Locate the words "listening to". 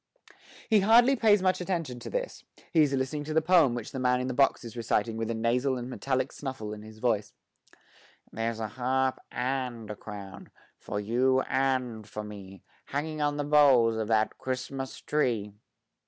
2.91-3.35